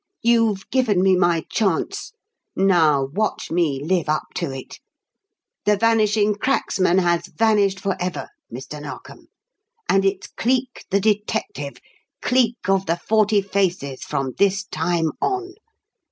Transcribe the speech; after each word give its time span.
"You've 0.23 0.67
given 0.71 1.03
me 1.03 1.15
my 1.15 1.45
chance; 1.47 2.13
now 2.55 3.09
watch 3.13 3.51
me 3.51 3.79
live 3.83 4.09
up 4.09 4.23
to 4.37 4.51
it. 4.51 4.79
The 5.65 5.77
Vanishing 5.77 6.33
Cracksman 6.37 6.97
has 6.97 7.27
vanished 7.27 7.79
forever, 7.79 8.29
Mr. 8.51 8.81
Narkom, 8.81 9.27
and 9.87 10.03
it's 10.03 10.25
Cleek, 10.25 10.85
the 10.89 10.99
detective 10.99 11.77
Cleek 12.19 12.67
of 12.67 12.87
the 12.87 12.97
Forty 12.97 13.43
Faces 13.43 14.01
from 14.01 14.33
this 14.39 14.63
time 14.65 15.11
on. 15.21 15.53